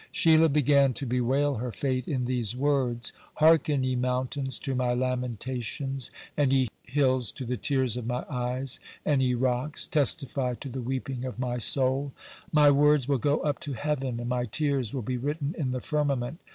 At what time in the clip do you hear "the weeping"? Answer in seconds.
10.69-11.23